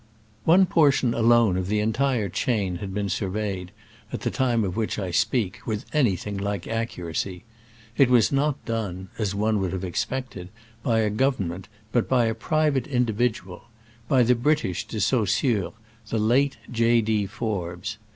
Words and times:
One 0.45 0.65
portion 0.65 1.13
alone 1.13 1.57
of 1.57 1.67
the 1.67 1.79
entire 1.79 2.27
chain 2.27 2.77
had 2.77 2.91
been 2.91 3.07
surveyed, 3.07 3.71
at 4.11 4.21
the 4.21 4.31
time 4.31 4.63
of 4.63 4.75
which 4.75 4.97
I 4.97 5.11
speak, 5.11 5.59
with 5.67 5.85
anything 5.93 6.39
like 6.39 6.65
accuracy. 6.67 7.43
It 7.95 8.09
was 8.09 8.31
not 8.31 8.65
done 8.65 9.09
(as 9.19 9.35
one 9.35 9.59
would 9.59 9.73
have 9.73 9.83
ex 9.83 10.03
pected) 10.03 10.47
by 10.81 11.01
a 11.01 11.11
government, 11.11 11.67
but 11.91 12.09
by 12.09 12.25
a 12.25 12.33
pri 12.33 12.71
vate 12.71 12.87
individual— 12.87 13.65
^by 14.09 14.25
the 14.25 14.33
British 14.33 14.87
De 14.87 14.97
Saus 14.99 15.35
sure, 15.37 15.73
the 16.09 16.17
late 16.17 16.57
J. 16.71 17.01
D. 17.01 17.27
Forbes. 17.27 17.99